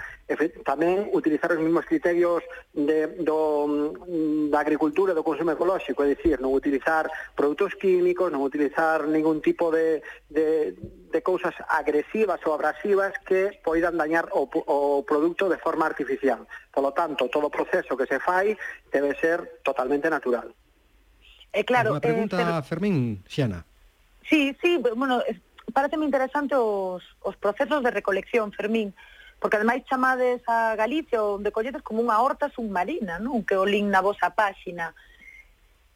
tamén 0.66 1.06
utilizar 1.14 1.54
os 1.54 1.62
mesmos 1.62 1.86
criterios 1.86 2.42
de, 2.74 3.22
do, 3.22 3.70
mm, 3.70 4.50
da 4.50 4.58
agricultura 4.58 5.14
do 5.14 5.22
consumo 5.22 5.54
ecolóxico, 5.54 6.02
é 6.02 6.10
dicir, 6.10 6.42
non 6.42 6.50
utilizar 6.50 7.06
produtos 7.38 7.78
químicos, 7.78 8.34
non 8.34 8.42
utilizar 8.42 9.06
ningún 9.06 9.38
tipo 9.38 9.70
de, 9.70 10.02
de, 10.26 10.74
de 11.14 11.20
cousas 11.22 11.54
agresivas 11.70 12.42
ou 12.42 12.58
abrasivas 12.58 13.14
que 13.22 13.62
poidan 13.62 13.94
dañar 13.94 14.26
o, 14.34 14.50
o 14.50 15.06
produto 15.06 15.46
de 15.46 15.62
forma 15.62 15.86
artificial. 15.86 16.50
Por 16.74 16.82
lo 16.82 16.90
tanto, 16.90 17.30
todo 17.30 17.46
o 17.46 17.54
proceso 17.54 17.94
que 17.94 18.10
se 18.10 18.18
fai 18.18 18.58
debe 18.90 19.14
ser 19.22 19.62
totalmente 19.62 20.10
natural. 20.10 20.50
E 21.52 21.68
claro, 21.68 21.92
Unha 21.92 22.00
eh, 22.00 22.08
pregunta, 22.08 22.34
eh, 22.36 22.44
pero... 22.44 22.64
Fermín, 22.64 23.20
Xiana. 23.28 23.68
Sí, 24.24 24.56
sí, 24.64 24.80
bueno, 24.96 25.20
parece 25.72 26.00
interesante 26.00 26.56
os, 26.56 27.04
os 27.20 27.36
procesos 27.36 27.84
de 27.84 27.92
recolección, 27.92 28.52
Fermín, 28.56 28.96
porque 29.36 29.60
ademais 29.60 29.84
chamades 29.84 30.40
a 30.48 30.72
Galicia 30.76 31.20
onde 31.20 31.52
colledes 31.52 31.84
como 31.84 32.00
unha 32.00 32.16
horta 32.24 32.48
submarina, 32.48 33.20
non? 33.20 33.44
Que 33.44 33.60
o 33.60 33.68
link 33.68 33.84
na 33.84 34.00
vosa 34.00 34.32
páxina. 34.32 34.96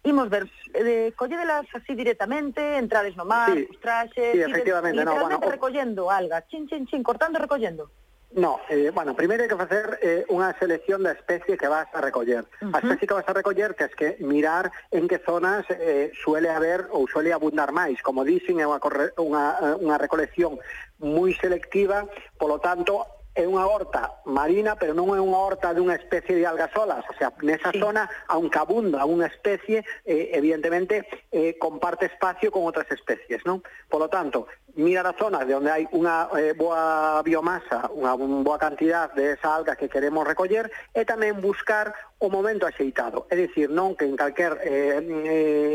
Imos 0.04 0.28
ver, 0.28 0.46
eh, 0.76 1.10
colledelas 1.16 1.66
así 1.72 1.96
directamente, 1.96 2.76
entrades 2.76 3.16
no 3.16 3.24
mar, 3.24 3.56
sí, 3.56 3.66
os 3.66 3.78
traxes... 3.80 4.36
Sí, 4.36 4.42
efectivamente, 4.44 5.02
no, 5.02 5.18
bueno... 5.18 5.40
recollendo 5.40 6.12
alga, 6.12 6.44
chin, 6.46 6.68
chin, 6.68 6.86
chin, 6.86 7.02
cortando 7.02 7.40
e 7.40 7.42
recollendo. 7.42 7.90
No, 8.36 8.60
eh, 8.68 8.92
bueno, 8.92 9.16
primeiro 9.16 9.44
hai 9.44 9.48
que 9.48 9.56
facer 9.56 9.96
eh, 10.04 10.28
unha 10.28 10.52
selección 10.60 11.00
da 11.00 11.16
especie 11.16 11.56
que 11.56 11.72
vas 11.72 11.88
a 11.96 12.04
recoller. 12.04 12.44
Uh 12.60 12.68
-huh. 12.68 12.76
A 12.76 12.78
especie 12.84 13.08
que 13.08 13.16
vas 13.16 13.24
a 13.24 13.32
recoller 13.32 13.72
tes 13.72 13.96
que 13.96 14.20
mirar 14.20 14.68
en 14.92 15.08
que 15.08 15.24
zonas 15.24 15.64
eh, 15.72 16.12
suele 16.12 16.52
haber 16.52 16.84
ou 16.92 17.08
suele 17.08 17.32
abundar 17.32 17.72
máis. 17.72 17.96
Como 18.04 18.28
dicen, 18.28 18.60
é 18.60 18.68
unha, 18.68 18.76
corre, 18.76 19.16
unha, 19.16 19.56
eh, 19.56 19.80
unha 19.80 19.96
recolección 19.96 20.60
moi 21.00 21.32
selectiva, 21.32 22.04
polo 22.36 22.60
tanto, 22.60 23.08
é 23.32 23.48
unha 23.48 23.64
horta 23.64 24.20
marina, 24.28 24.76
pero 24.76 24.92
non 24.92 25.12
é 25.12 25.20
unha 25.20 25.40
horta 25.40 25.72
dunha 25.72 25.96
especie 25.96 26.36
de 26.36 26.44
algasolas. 26.44 27.08
O 27.08 27.16
sea, 27.16 27.32
nesa 27.40 27.72
sí. 27.72 27.80
zona, 27.80 28.04
aunque 28.28 28.60
abunda 28.60 29.04
unha 29.08 29.32
especie, 29.32 29.80
eh, 30.04 30.36
evidentemente 30.36 31.08
eh, 31.32 31.56
comparte 31.56 32.12
espacio 32.12 32.52
con 32.52 32.68
outras 32.68 32.88
especies, 32.92 33.44
non? 33.48 33.64
Por 33.88 34.04
lo 34.04 34.12
tanto, 34.12 34.44
mirar 34.76 35.06
as 35.06 35.16
zonas 35.16 35.48
de 35.48 35.56
onde 35.56 35.72
hai 35.72 35.88
unha 35.92 36.28
eh, 36.36 36.52
boa 36.52 37.24
biomasa, 37.24 37.88
unha 37.96 38.12
boa 38.44 38.60
cantidad 38.60 39.08
de 39.16 39.32
esa 39.32 39.56
alga 39.56 39.74
que 39.74 39.88
queremos 39.88 40.28
recoller 40.28 40.68
e 40.92 41.02
tamén 41.08 41.40
buscar 41.40 41.96
o 42.20 42.28
momento 42.28 42.64
axeitado. 42.68 43.24
É 43.32 43.36
dicir, 43.36 43.72
non 43.72 43.96
que 43.96 44.04
en 44.04 44.16
calquer, 44.16 44.60
eh, 44.64 45.00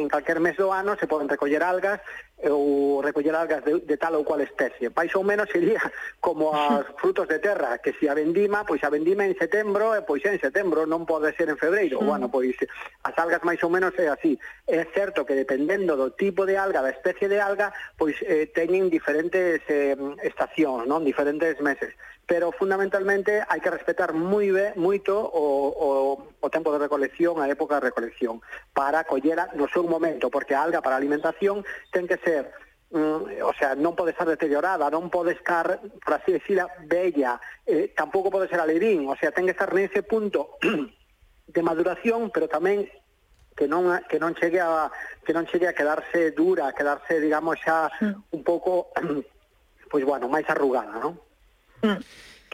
en 0.02 0.10
calquer 0.10 0.38
mes 0.38 0.58
do 0.58 0.70
ano 0.70 0.98
se 0.98 1.10
poden 1.10 1.30
recoller 1.30 1.62
algas 1.66 2.02
ou 2.50 3.02
recoller 3.02 3.36
algas 3.36 3.64
de, 3.64 3.86
de 3.86 3.98
tal 3.98 4.18
ou 4.18 4.26
cual 4.26 4.42
especie. 4.42 4.90
Pais 4.90 5.14
ou 5.14 5.24
menos 5.24 5.50
sería 5.50 5.82
como 6.22 6.54
as 6.58 6.86
frutos 6.98 7.28
de 7.28 7.38
terra, 7.38 7.78
que 7.78 7.94
se 7.94 8.10
a 8.10 8.14
vendima, 8.14 8.66
pois 8.66 8.82
a 8.84 8.90
vendima 8.90 9.26
en 9.26 9.38
setembro, 9.38 9.94
e 9.94 10.02
pois 10.02 10.26
en 10.26 10.42
setembro, 10.42 10.86
non 10.86 11.06
pode 11.06 11.34
ser 11.38 11.50
en 11.50 11.58
febreiro. 11.58 12.02
Mm. 12.02 12.06
Bueno, 12.06 12.26
pois 12.30 12.54
as 13.06 13.16
algas 13.18 13.42
máis 13.46 13.62
ou 13.62 13.70
menos 13.70 13.94
é 13.98 14.10
así. 14.10 14.38
É 14.66 14.86
certo 14.94 15.26
que 15.26 15.38
dependendo 15.38 15.94
do 15.94 16.14
tipo 16.14 16.46
de 16.46 16.58
alga, 16.58 16.82
da 16.82 16.94
especie 16.94 17.30
de 17.30 17.38
alga, 17.38 17.70
pois 17.98 18.18
eh, 18.26 18.50
teñen 18.50 18.90
diferentes 18.92 19.64
eh, 19.72 19.96
estacións, 20.22 20.84
non? 20.84 21.08
diferentes 21.08 21.56
meses. 21.64 21.96
Pero 22.28 22.52
fundamentalmente 22.52 23.40
hai 23.48 23.64
que 23.64 23.72
respetar 23.72 24.12
moi 24.12 24.52
ben, 24.52 24.76
moito 24.76 25.16
o, 25.16 25.72
o, 25.72 25.88
o 26.38 26.48
tempo 26.52 26.70
de 26.76 26.84
recolección, 26.84 27.40
a 27.40 27.48
época 27.48 27.80
de 27.80 27.88
recolección, 27.88 28.44
para 28.76 29.08
collera 29.08 29.48
no 29.56 29.72
seu 29.72 29.88
momento, 29.88 30.28
porque 30.28 30.54
a 30.54 30.62
alga 30.62 30.84
para 30.84 31.00
alimentación 31.00 31.64
ten 31.96 32.06
que 32.06 32.20
ser 32.20 32.52
mm, 32.92 33.40
o 33.42 33.54
sea, 33.56 33.74
non 33.80 33.96
pode 33.96 34.12
estar 34.12 34.28
deteriorada, 34.28 34.92
non 34.92 35.08
pode 35.08 35.34
estar, 35.34 35.80
por 36.04 36.14
así 36.20 36.36
decirla, 36.36 36.68
bella, 36.86 37.40
eh, 37.64 37.96
tampouco 37.96 38.28
pode 38.28 38.52
ser 38.52 38.60
alevín, 38.60 39.08
o 39.08 39.16
sea, 39.16 39.32
ten 39.32 39.48
que 39.48 39.56
estar 39.56 39.72
nese 39.72 40.04
punto 40.04 40.60
de 41.48 41.62
maduración, 41.64 42.30
pero 42.36 42.52
tamén 42.52 42.86
que 43.56 43.68
non 43.68 43.88
que 44.08 44.18
non 44.18 44.34
chegue 44.34 44.60
a 44.60 44.90
que 45.22 45.34
non 45.36 45.46
chegue 45.46 45.68
a 45.68 45.78
quedarse 45.78 46.32
dura, 46.32 46.72
a 46.72 46.76
quedarse, 46.76 47.20
digamos, 47.20 47.60
xa 47.62 47.92
mm. 48.00 48.36
un 48.36 48.42
pouco 48.42 48.90
pois 49.92 50.04
bueno, 50.08 50.32
máis 50.32 50.48
arrugada, 50.48 50.98
non? 50.98 51.20
Mm. 51.84 52.00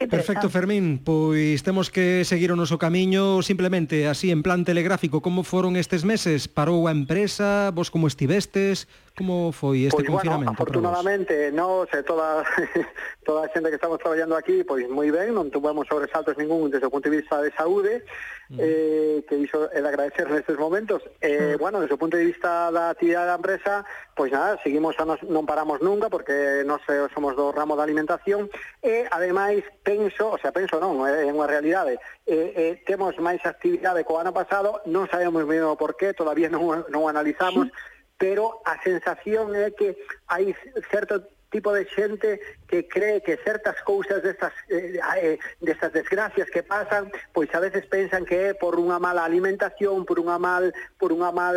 Perfecto, 0.05 0.49
Fermín. 0.49 1.01
Pois 1.01 1.65
temos 1.65 1.89
que 1.89 2.21
seguir 2.21 2.53
o 2.53 2.59
noso 2.59 2.77
camiño 2.77 3.41
simplemente 3.41 4.05
así 4.05 4.29
en 4.29 4.45
plan 4.45 4.61
telegráfico. 4.61 5.25
Como 5.25 5.41
foron 5.41 5.73
estes 5.73 6.05
meses? 6.05 6.45
Parou 6.45 6.85
a 6.85 6.93
empresa? 6.93 7.73
Vos 7.73 7.89
como 7.89 8.05
estivestes? 8.05 8.85
Como 9.17 9.51
foi 9.51 9.89
este 9.89 9.97
pois, 9.97 10.05
confinamento? 10.05 10.53
Bueno, 10.53 10.61
afortunadamente, 10.61 11.49
nós 11.49 11.89
e 11.89 12.05
toda, 12.05 12.45
toda 13.25 13.45
a 13.45 13.49
xente 13.49 13.73
que 13.73 13.81
estamos 13.81 13.97
traballando 13.97 14.37
aquí, 14.37 14.61
pois 14.61 14.85
moi 14.85 15.09
ben, 15.09 15.33
non 15.33 15.49
tuvemos 15.49 15.89
sobresaltos 15.89 16.37
ningún 16.37 16.69
desde 16.69 16.85
o 16.85 16.93
punto 16.93 17.09
de 17.09 17.25
vista 17.25 17.41
de 17.41 17.49
saúde, 17.57 18.05
eh, 18.05 18.53
mm. 18.53 18.57
eh, 18.61 19.17
que 19.25 19.41
iso 19.41 19.73
é 19.73 19.81
de 19.81 19.89
agradecer 19.89 20.29
nestes 20.29 20.53
momentos. 20.61 21.01
Eh, 21.17 21.57
mm. 21.57 21.57
Bueno, 21.57 21.81
desde 21.81 21.97
o 21.97 22.01
punto 22.01 22.13
de 22.13 22.29
vista 22.29 22.69
da 22.69 22.93
actividade 22.93 23.33
da 23.33 23.41
empresa, 23.41 23.73
pois 24.13 24.29
nada, 24.29 24.61
seguimos, 24.61 24.93
a 25.01 25.05
nos, 25.09 25.17
non 25.25 25.49
paramos 25.49 25.81
nunca, 25.81 26.13
porque 26.13 26.61
nós 26.69 26.85
somos 27.09 27.33
do 27.33 27.49
ramo 27.49 27.73
da 27.73 27.81
alimentación, 27.81 28.53
eh, 28.85 29.09
e 29.09 29.09
ademais 29.09 29.65
penso, 29.81 30.29
o 30.29 30.37
sea, 30.37 30.53
penso 30.53 30.77
non, 30.77 31.01
é 31.09 31.25
eh, 31.25 31.33
unha 31.33 31.49
realidade, 31.49 31.97
eh, 32.29 32.53
eh, 32.53 32.73
temos 32.85 33.17
máis 33.17 33.41
actividade 33.49 34.05
co 34.05 34.21
ano 34.21 34.29
pasado, 34.29 34.85
non 34.85 35.09
sabemos 35.09 35.41
ben 35.49 35.65
o 35.65 35.73
porqué, 35.73 36.13
todavía 36.13 36.53
non, 36.53 36.85
non 36.93 37.09
analizamos, 37.09 37.73
sí 37.73 37.96
pero 38.17 38.61
a 38.65 38.81
sensación 38.81 39.53
é 39.55 39.71
que 39.71 39.95
hai 40.27 40.53
certo 40.89 41.21
tipo 41.49 41.73
de 41.73 41.85
xente 41.85 42.39
que 42.67 42.87
cree 42.87 43.21
que 43.21 43.37
certas 43.37 43.81
cousas 43.81 44.21
destas, 44.21 44.51
eh, 44.69 44.99
eh, 45.21 45.39
destas 45.61 45.93
desgracias 45.93 46.49
que 46.49 46.63
pasan, 46.63 47.11
pois 47.31 47.53
a 47.55 47.59
veces 47.59 47.85
pensan 47.85 48.25
que 48.25 48.51
é 48.51 48.53
por 48.53 48.75
unha 48.75 48.99
mala 48.99 49.23
alimentación, 49.23 50.03
por 50.03 50.19
unha 50.19 50.35
mal, 50.35 50.75
por 50.99 51.15
unha 51.15 51.31
mal 51.31 51.55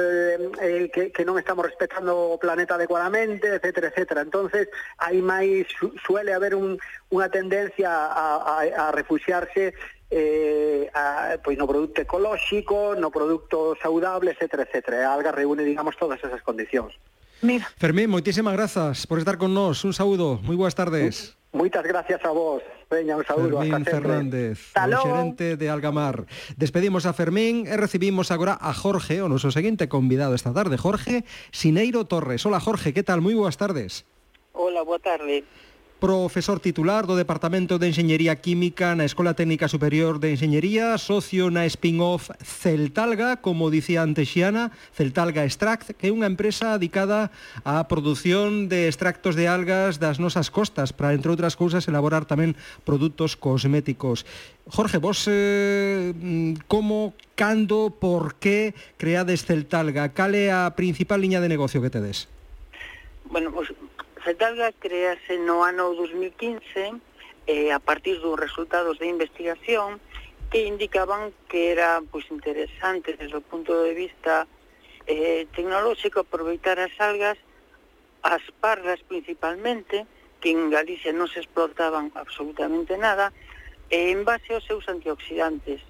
eh, 0.62 0.86
que, 0.94 1.10
que 1.10 1.26
non 1.26 1.34
estamos 1.42 1.66
respetando 1.66 2.14
o 2.14 2.38
planeta 2.38 2.78
adecuadamente, 2.78 3.58
etc. 3.58 3.90
etc. 3.90 4.22
Entonces, 4.22 4.70
hai 5.02 5.18
máis 5.18 5.66
suele 6.06 6.30
haber 6.30 6.54
un, 6.54 6.78
unha 7.10 7.26
tendencia 7.26 7.90
a, 7.90 8.62
a, 8.62 8.62
a 8.62 8.84
refugiarse 8.94 9.74
eh, 10.10 10.90
a, 10.92 11.38
pois 11.42 11.56
no 11.56 11.70
produto 11.70 12.02
ecolóxico, 12.02 12.98
no 12.98 13.14
produto 13.14 13.78
saudable, 13.78 14.34
etc, 14.34 14.66
etc. 14.66 15.06
A 15.06 15.14
alga 15.14 15.30
reúne, 15.30 15.62
digamos, 15.62 15.96
todas 15.96 16.18
esas 16.18 16.42
condicións. 16.42 16.98
Mira. 17.40 17.70
Fermín, 17.78 18.12
moitísimas 18.12 18.52
grazas 18.52 19.06
por 19.06 19.16
estar 19.16 19.38
con 19.38 19.54
nós. 19.54 19.86
Un 19.86 19.96
saúdo, 19.96 20.42
moi 20.44 20.58
boas 20.58 20.76
tardes. 20.76 21.38
Moitas 21.56 21.82
gracias 21.82 22.20
a 22.22 22.30
vos. 22.30 22.62
Veña, 22.90 23.16
un 23.16 23.24
saúdo. 23.24 23.58
Fermín 23.58 23.74
hasta 23.74 23.90
Fernández, 23.90 24.70
o 24.76 25.02
xerente 25.02 25.56
de 25.56 25.66
Algamar. 25.70 26.26
Despedimos 26.60 27.06
a 27.06 27.16
Fermín 27.16 27.64
e 27.64 27.74
recibimos 27.80 28.28
agora 28.30 28.58
a 28.60 28.74
Jorge, 28.74 29.22
o 29.22 29.30
noso 29.30 29.48
seguinte 29.54 29.88
convidado 29.88 30.36
esta 30.36 30.52
tarde, 30.52 30.76
Jorge 30.76 31.24
Sineiro 31.54 32.04
Torres. 32.04 32.44
Hola, 32.44 32.60
Jorge, 32.60 32.92
que 32.92 33.06
tal? 33.06 33.24
Moi 33.24 33.32
boas 33.32 33.56
tardes. 33.56 34.04
Hola, 34.52 34.84
boa 34.84 35.00
tarde 35.00 35.46
profesor 36.00 36.58
titular 36.58 37.04
do 37.04 37.14
Departamento 37.14 37.76
de 37.76 37.92
Enxeñería 37.92 38.40
Química 38.40 38.96
na 38.96 39.04
Escola 39.04 39.36
Técnica 39.36 39.68
Superior 39.68 40.16
de 40.16 40.32
Enxeñería, 40.32 40.96
socio 40.96 41.52
na 41.52 41.68
spin-off 41.68 42.32
Celtalga, 42.40 43.44
como 43.44 43.68
dicía 43.68 44.00
antes 44.00 44.32
Xiana, 44.32 44.72
Celtalga 44.96 45.44
Extract, 45.44 45.92
que 46.00 46.08
é 46.08 46.14
unha 46.16 46.24
empresa 46.24 46.80
dedicada 46.80 47.28
á 47.62 47.84
produción 47.84 48.72
de 48.72 48.88
extractos 48.88 49.36
de 49.36 49.46
algas 49.46 50.00
das 50.00 50.16
nosas 50.16 50.48
costas, 50.48 50.96
para, 50.96 51.12
entre 51.12 51.28
outras 51.28 51.52
cousas, 51.52 51.84
elaborar 51.84 52.24
tamén 52.24 52.56
produtos 52.88 53.36
cosméticos. 53.36 54.24
Jorge, 54.72 54.96
vos 54.96 55.28
eh, 55.28 56.16
como, 56.64 57.12
cando, 57.36 57.92
por 57.92 58.40
que 58.40 58.72
creades 58.96 59.44
Celtalga? 59.44 60.16
Cal 60.16 60.32
é 60.32 60.48
a 60.48 60.72
principal 60.72 61.20
liña 61.20 61.44
de 61.44 61.52
negocio 61.52 61.84
que 61.84 61.92
tedes? 61.92 62.24
Bueno, 63.28 63.52
pues, 63.52 63.68
Cetalga 64.24 64.72
crease 64.76 65.38
no 65.40 65.64
ano 65.64 65.96
2015 65.96 67.00
eh, 67.46 67.72
a 67.72 67.80
partir 67.80 68.20
dos 68.20 68.36
resultados 68.36 68.98
de 68.98 69.08
investigación 69.08 70.00
que 70.50 70.66
indicaban 70.66 71.32
que 71.48 71.72
era 71.72 72.02
pois, 72.10 72.28
interesante 72.28 73.16
desde 73.16 73.40
o 73.40 73.44
punto 73.44 73.72
de 73.80 73.94
vista 73.94 74.44
eh, 75.06 75.46
tecnolóxico 75.56 76.20
aproveitar 76.20 76.76
as 76.76 76.92
algas, 77.00 77.38
as 78.20 78.44
pardas 78.60 79.00
principalmente, 79.08 80.04
que 80.40 80.52
en 80.52 80.68
Galicia 80.68 81.16
non 81.16 81.30
se 81.30 81.40
explotaban 81.40 82.12
absolutamente 82.12 83.00
nada, 83.00 83.32
eh, 83.88 84.12
en 84.12 84.28
base 84.28 84.52
aos 84.52 84.66
seus 84.68 84.84
antioxidantes, 84.92 85.80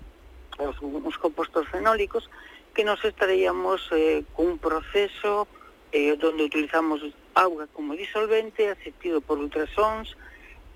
os, 0.60 0.78
os 0.78 1.16
compostos 1.18 1.66
fenólicos, 1.66 2.30
que 2.74 2.86
nos 2.86 3.02
extraíamos 3.02 3.90
eh, 3.90 4.22
cun 4.38 4.62
proceso 4.62 5.50
eh, 5.90 6.14
donde 6.14 6.46
utilizamos 6.46 7.02
auga 7.34 7.66
como 7.72 7.94
disolvente 7.94 8.68
asistido 8.70 9.20
por 9.20 9.38
ultrasons 9.38 10.16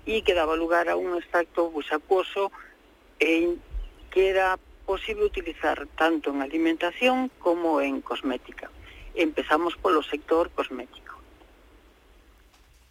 e 0.05 0.21
que 0.21 0.37
daba 0.37 0.55
lugar 0.55 0.87
a 0.87 0.95
un 0.95 1.17
extracto 1.17 1.73
pois, 1.73 1.89
acuoso 1.91 2.53
en 3.19 3.57
que 4.13 4.29
era 4.29 4.59
posible 4.85 5.25
utilizar 5.25 5.87
tanto 5.97 6.29
en 6.29 6.41
alimentación 6.41 7.31
como 7.39 7.81
en 7.81 8.01
cosmética. 8.01 8.69
Empezamos 9.15 9.75
polo 9.75 10.03
sector 10.03 10.51
cosmético. 10.53 11.17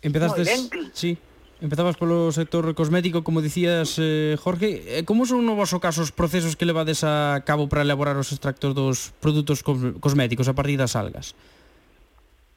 Empezaste... 0.03 0.45
Sí. 0.93 1.17
Empezabas 1.63 1.97
polo 1.97 2.29
sector 2.35 2.67
cosmético, 2.75 3.25
como 3.25 3.41
dicías, 3.41 3.97
eh, 3.97 4.37
Jorge. 4.37 4.99
Eh, 4.99 5.05
como 5.09 5.25
son 5.25 5.47
no 5.47 5.57
vosso 5.57 5.81
caso 5.81 6.03
os 6.03 6.13
procesos 6.13 6.59
que 6.59 6.69
levades 6.69 7.07
a 7.07 7.41
cabo 7.47 7.71
para 7.71 7.87
elaborar 7.87 8.19
os 8.21 8.35
extractos 8.35 8.75
dos 8.75 9.17
produtos 9.23 9.65
cosméticos 9.65 10.51
a 10.51 10.53
partir 10.53 10.77
das 10.77 10.93
algas? 10.99 11.33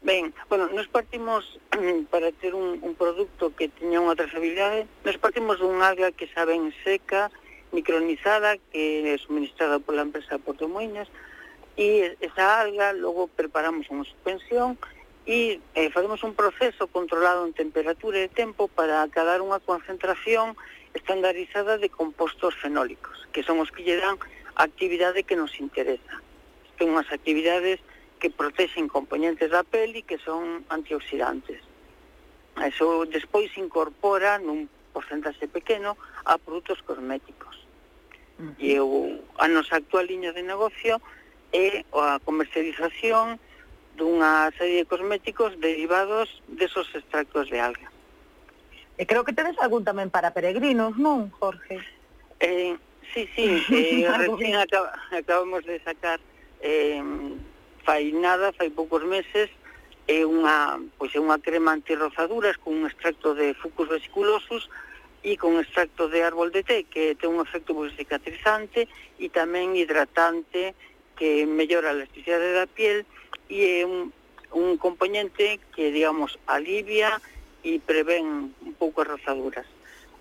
Ben, 0.08 0.34
bueno, 0.48 0.70
nos 0.70 0.88
partimos 0.88 1.60
para 2.12 2.32
ter 2.32 2.56
un, 2.56 2.80
un 2.82 2.96
produto 2.96 3.52
que 3.60 3.68
teña 3.68 4.00
unha 4.00 4.16
trazabilidade, 4.16 4.88
nos 5.04 5.20
partimos 5.20 5.60
dun 5.60 5.84
alga 5.84 6.16
que 6.16 6.32
xa 6.32 6.48
ben 6.48 6.72
seca, 6.88 7.28
micronizada, 7.76 8.56
que 8.72 9.04
é 9.04 9.20
suministrada 9.20 9.84
pola 9.84 10.08
empresa 10.08 10.40
Porto 10.40 10.72
Moiñas, 10.72 11.12
e 11.76 12.16
esa 12.24 12.64
alga 12.64 12.96
logo 12.96 13.28
preparamos 13.28 13.92
unha 13.92 14.08
suspensión 14.08 14.80
e 15.28 15.60
eh, 15.76 15.92
facemos 15.92 16.24
un 16.24 16.40
proceso 16.40 16.88
controlado 16.88 17.44
en 17.44 17.52
temperatura 17.52 18.24
e 18.24 18.32
tempo 18.32 18.72
para 18.72 19.04
acadar 19.04 19.44
unha 19.44 19.60
concentración 19.60 20.56
estandarizada 20.96 21.76
de 21.76 21.92
compostos 21.92 22.56
fenólicos, 22.56 23.28
que 23.36 23.44
son 23.44 23.60
os 23.60 23.76
que 23.76 23.84
lle 23.84 24.00
dan 24.00 24.16
a 24.56 24.72
actividade 24.72 25.28
que 25.28 25.36
nos 25.36 25.52
interesa. 25.60 26.24
Ten 26.80 26.96
unhas 26.96 27.12
actividades 27.12 27.84
que 28.18 28.30
protexen 28.30 28.90
componentes 28.90 29.50
da 29.54 29.64
peli 29.64 30.02
que 30.02 30.18
son 30.18 30.66
antioxidantes. 30.70 31.62
Eso 32.58 33.06
despois 33.06 33.54
incorpora 33.58 34.42
nun 34.42 34.66
porcentaxe 34.90 35.46
pequeno 35.46 35.94
a 36.26 36.42
produtos 36.42 36.82
cosméticos. 36.82 37.54
Uh 38.42 38.50
-huh. 38.50 38.54
E 38.58 38.72
o, 38.82 39.22
a 39.38 39.46
nosa 39.46 39.78
actual 39.78 40.10
liña 40.10 40.34
de 40.34 40.42
negocio 40.42 40.98
é 41.54 41.86
a 41.94 42.18
comercialización 42.26 43.38
dunha 43.98 44.50
serie 44.58 44.86
de 44.86 44.90
cosméticos 44.90 45.58
derivados 45.62 46.42
desos 46.50 46.90
extractos 46.94 47.50
de 47.50 47.62
alga. 47.62 47.90
E 48.98 49.06
creo 49.06 49.22
que 49.22 49.34
tedes 49.34 49.58
algún 49.62 49.86
tamén 49.86 50.10
para 50.10 50.34
peregrinos, 50.34 50.98
non, 50.98 51.30
Jorge? 51.38 51.78
Eh, 52.42 52.74
sí, 53.14 53.30
sí, 53.38 53.46
eh, 53.70 54.10
recién 54.10 54.58
acab 54.58 54.90
acabamos 55.14 55.62
de 55.66 55.78
sacar 55.86 56.18
eh, 56.62 57.02
fai 57.88 58.12
nada, 58.12 58.51
fai 58.51 58.67
poucos 58.70 59.00
meses, 59.08 59.48
é 60.12 60.27
unha, 60.27 60.75
pois 61.00 61.15
é 61.15 61.24
unha 61.24 61.39
crema 61.39 61.72
antirrozaduras 61.72 62.60
con 62.60 62.75
un 62.75 62.84
extracto 62.84 63.32
de 63.32 63.56
fucus 63.56 63.88
vesiculosus 63.88 64.67
e 65.24 65.39
con 65.39 65.56
extracto 65.56 66.12
de 66.12 66.20
árbol 66.20 66.51
de 66.51 66.67
té 66.67 66.84
que 66.84 67.15
ten 67.15 67.32
un 67.32 67.48
efecto 67.48 67.72
pois, 67.72 67.96
cicatrizante 67.96 68.91
e 69.15 69.32
tamén 69.32 69.79
hidratante 69.79 70.75
que 71.15 71.48
mellora 71.48 71.91
a 71.91 71.96
elasticidade 71.96 72.60
da 72.60 72.67
piel 72.67 73.08
e 73.48 73.79
é 73.79 73.88
un, 73.88 74.12
un 74.51 74.75
componente 74.75 75.63
que, 75.72 75.88
digamos, 75.96 76.36
alivia 76.44 77.24
e 77.63 77.79
prevén 77.79 78.51
un 78.51 78.74
pouco 78.75 79.08
as 79.08 79.15
rozaduras. 79.15 79.67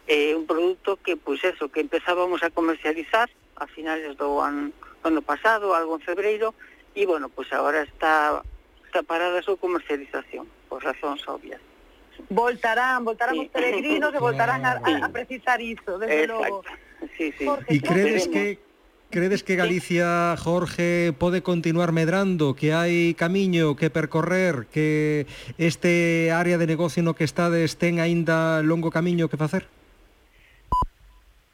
É 0.06 0.38
un 0.38 0.46
produto 0.46 1.02
que, 1.02 1.18
pois 1.18 1.42
eso, 1.42 1.66
que 1.66 1.82
empezábamos 1.82 2.46
a 2.46 2.54
comercializar 2.54 3.26
a 3.58 3.66
finales 3.66 4.14
do 4.14 4.38
ano, 4.38 4.70
ano 5.02 5.22
pasado, 5.22 5.74
algo 5.74 5.98
en 5.98 6.06
febreiro, 6.06 6.54
y 6.96 7.04
bueno, 7.04 7.28
pues 7.28 7.52
ahora 7.52 7.82
está, 7.82 8.42
está 8.86 9.04
parada 9.04 9.38
a 9.38 9.44
súa 9.44 9.60
comercialización, 9.60 10.48
por 10.66 10.80
razóns 10.82 11.22
obvias. 11.28 11.60
Voltarán, 12.32 13.04
voltarán 13.04 13.36
sí. 13.36 13.44
os 13.44 13.48
peregrinos 13.52 14.10
e 14.16 14.18
voltarán 14.18 14.64
a, 14.64 14.80
a, 14.80 14.92
a 15.04 15.08
precisar 15.12 15.60
iso, 15.60 16.00
desde 16.00 16.24
Exacto. 16.24 16.42
logo. 16.42 16.64
Sí, 17.20 17.30
sí. 17.36 17.44
Jorge, 17.44 17.68
e 17.68 17.78
credes 17.84 18.26
que 18.26 18.58
Credes 19.08 19.44
que 19.44 19.54
Galicia, 19.54 20.34
Jorge, 20.36 21.14
pode 21.16 21.40
continuar 21.40 21.94
medrando, 21.94 22.58
que 22.58 22.74
hai 22.74 23.14
camiño 23.14 23.78
que 23.78 23.86
percorrer, 23.86 24.66
que 24.66 25.30
este 25.62 26.34
área 26.34 26.58
de 26.58 26.66
negocio 26.66 27.06
no 27.06 27.14
que 27.14 27.22
estades 27.22 27.78
ten 27.78 28.02
aínda 28.02 28.66
longo 28.66 28.90
camiño 28.90 29.30
que 29.30 29.38
facer? 29.38 29.70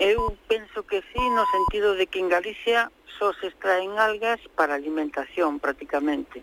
Eu 0.02 0.36
penso 0.48 0.82
que 0.82 0.98
sí, 1.14 1.22
no 1.30 1.46
sentido 1.46 1.94
de 1.94 2.08
que 2.08 2.18
en 2.18 2.28
Galicia 2.28 2.90
só 3.20 3.32
se 3.34 3.46
extraen 3.46 3.94
algas 4.02 4.40
para 4.58 4.74
alimentación 4.74 5.62
prácticamente. 5.62 6.42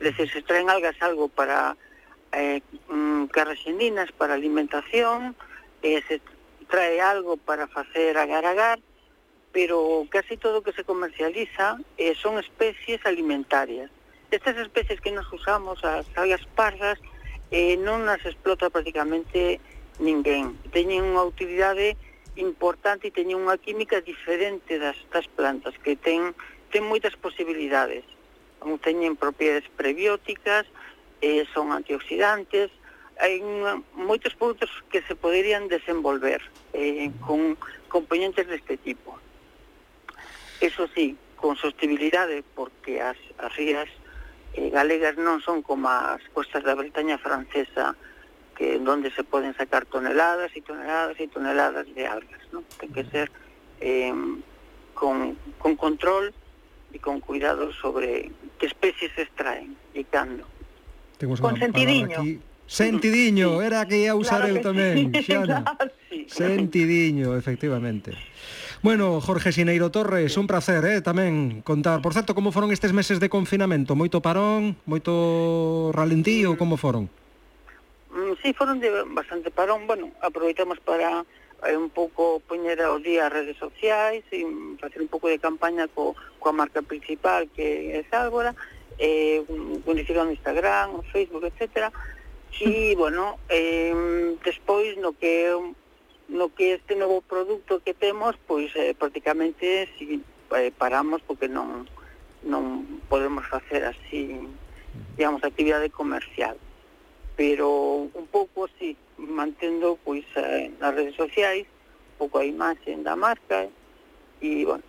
É 0.00 0.08
dicir, 0.08 0.32
se 0.32 0.40
extraen 0.40 0.72
algas 0.72 0.96
algo 1.04 1.28
para 1.28 1.76
eh, 2.32 2.64
mm, 2.88 3.28
carraxeninas, 3.28 4.08
para 4.16 4.32
alimentación, 4.32 5.36
eh, 5.84 6.00
se 6.08 6.24
trae 6.72 6.96
algo 7.04 7.36
para 7.36 7.68
facer 7.68 8.16
agar-agar, 8.16 8.80
pero 9.52 10.08
casi 10.08 10.40
todo 10.40 10.60
o 10.60 10.64
que 10.64 10.72
se 10.72 10.88
comercializa 10.88 11.76
eh, 12.00 12.16
son 12.16 12.40
especies 12.40 13.04
alimentarias. 13.04 13.92
Estas 14.32 14.56
especies 14.56 15.04
que 15.04 15.12
nos 15.12 15.28
usamos, 15.28 15.76
as 15.84 16.08
algas 16.16 16.40
pardas, 16.56 16.96
eh, 17.52 17.76
non 17.76 18.08
as 18.08 18.24
explota 18.24 18.72
prácticamente 18.72 19.60
ninguén. 20.00 20.56
Teñen 20.72 21.04
unha 21.04 21.28
utilidade 21.28 22.00
importante 22.36 23.08
e 23.08 23.14
teñen 23.14 23.38
unha 23.38 23.58
química 23.58 24.02
diferente 24.02 24.78
das, 24.78 24.98
das 25.14 25.26
plantas, 25.30 25.74
que 25.78 25.94
ten, 25.94 26.34
ten 26.74 26.82
moitas 26.86 27.14
posibilidades. 27.14 28.02
Teñen 28.82 29.14
propiedades 29.14 29.68
prebióticas, 29.76 30.66
eh, 31.20 31.44
son 31.54 31.70
antioxidantes, 31.70 32.72
hai 33.22 33.38
unha, 33.38 33.78
moitos 33.94 34.34
produtos 34.34 34.70
que 34.90 35.04
se 35.06 35.14
poderían 35.14 35.70
desenvolver 35.70 36.42
eh, 36.74 37.12
con 37.22 37.54
componentes 37.86 38.50
deste 38.50 38.74
tipo. 38.76 39.14
Eso 40.58 40.90
sí, 40.90 41.14
con 41.36 41.54
sostibilidade, 41.54 42.42
porque 42.54 42.98
as, 42.98 43.18
as 43.38 43.54
rías 43.54 43.86
eh, 44.58 44.70
galegas 44.70 45.14
non 45.14 45.38
son 45.38 45.62
como 45.62 45.86
as 45.86 46.22
costas 46.34 46.66
da 46.66 46.74
Bretaña 46.74 47.18
francesa, 47.18 47.94
que 48.54 48.78
donde 48.78 49.10
se 49.10 49.24
poden 49.24 49.54
sacar 49.54 49.86
toneladas 49.86 50.50
e 50.54 50.62
toneladas 50.62 51.18
e 51.18 51.26
toneladas 51.28 51.86
de 51.94 52.06
algas, 52.06 52.40
¿no? 52.52 52.62
Ten 52.78 52.94
que 52.94 53.04
ser 53.10 53.30
eh, 53.82 54.14
con, 54.94 55.36
con 55.58 55.76
control 55.76 56.32
e 56.94 56.98
con 57.02 57.18
cuidado 57.20 57.74
sobre 57.74 58.30
que 58.58 58.66
especies 58.70 59.10
se 59.18 59.26
extraen 59.26 59.74
e 59.92 60.06
cando. 60.06 60.46
Temos 61.18 61.42
con 61.42 61.58
sentidiño. 61.58 62.20
Aquí. 62.20 62.40
Sentidiño, 62.66 63.60
sí, 63.60 63.66
era 63.66 63.84
que 63.84 64.00
ia 64.00 64.16
usar 64.16 64.40
claro 64.40 64.56
eu 64.56 64.64
tamén, 64.64 65.12
sí. 65.12 65.20
Xana. 65.28 65.68
Claro, 65.68 65.92
sí. 66.08 66.24
Sentidiño, 66.32 67.36
efectivamente. 67.36 68.16
Bueno, 68.80 69.20
Jorge 69.20 69.52
Sineiro 69.52 69.90
Torres, 69.90 70.36
un 70.36 70.46
placer 70.48 70.84
eh, 70.84 71.00
tamén 71.04 71.60
contar. 71.60 72.00
Por 72.00 72.12
certo, 72.16 72.32
como 72.32 72.52
foron 72.52 72.72
estes 72.72 72.92
meses 72.96 73.20
de 73.20 73.28
confinamento? 73.28 73.96
Moito 73.96 74.24
parón, 74.24 74.76
moito 74.88 75.92
ralentío, 75.92 76.52
mm. 76.52 76.58
como 76.60 76.80
foron? 76.80 77.08
si 78.36 78.48
sí, 78.48 78.54
foron 78.54 78.80
de 78.80 78.90
bastante 79.04 79.50
parón, 79.50 79.86
bueno, 79.86 80.10
aproveitamos 80.20 80.80
para 80.80 81.24
eh, 81.66 81.76
un 81.76 81.90
pouco 81.90 82.40
poñer 82.46 82.80
ao 82.82 82.98
día 82.98 83.26
as 83.26 83.32
redes 83.32 83.56
sociais 83.56 84.24
e 84.30 84.44
facer 84.80 85.00
un 85.00 85.08
pouco 85.08 85.28
de 85.28 85.40
campaña 85.40 85.88
co, 85.88 86.12
coa 86.38 86.52
marca 86.52 86.84
principal 86.84 87.48
que 87.52 87.96
é 87.96 88.04
Sálvora, 88.10 88.52
eh, 88.98 89.42
publicidade 89.84 90.28
no 90.28 90.36
Instagram, 90.36 91.00
no 91.00 91.02
Facebook, 91.10 91.44
etc. 91.48 91.90
E, 92.60 92.94
bueno, 92.94 93.40
eh, 93.48 94.36
despois 94.44 94.94
no 94.98 95.12
que 95.18 95.50
no 96.28 96.48
que 96.54 96.78
este 96.78 96.94
novo 96.96 97.20
produto 97.20 97.82
que 97.82 97.94
temos, 97.94 98.36
pois 98.46 98.70
eh, 98.76 98.94
prácticamente 98.94 99.88
si 99.98 100.22
eh, 100.54 100.72
paramos 100.76 101.20
porque 101.26 101.48
non 101.48 101.88
non 102.44 103.00
podemos 103.08 103.48
facer 103.48 103.88
así, 103.88 104.36
digamos, 105.16 105.40
actividade 105.42 105.88
comercial 105.88 106.60
pero 107.36 108.08
un 108.14 108.26
pouco 108.30 108.66
así, 108.66 108.96
mantendo 109.18 109.98
pois 110.04 110.24
eh, 110.36 110.70
nas 110.80 110.94
redes 110.94 111.14
sociais 111.16 111.66
un 112.14 112.16
pouco 112.18 112.38
a 112.38 112.44
imaxe 112.46 112.94
da 113.02 113.16
marca 113.16 113.66
e, 114.40 114.64
bueno, 114.64 114.84